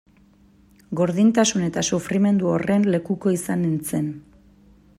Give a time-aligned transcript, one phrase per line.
[0.99, 4.09] Gordintasun eta sufrimendu horren lekuko izan nintzen.